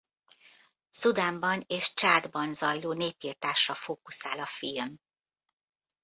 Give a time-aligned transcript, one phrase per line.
[0.89, 4.99] Szudánban és Csádban zajló népirtásra fókuszál a film.